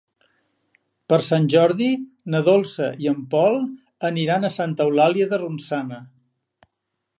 Per 1.11 1.19
Sant 1.25 1.43
Jordi 1.55 1.89
na 2.35 2.41
Dolça 2.47 2.89
i 3.05 3.11
en 3.13 3.21
Pol 3.35 3.59
aniran 4.11 4.49
a 4.49 4.53
Santa 4.59 4.87
Eulàlia 4.89 5.31
de 5.35 5.43
Ronçana. 5.45 6.01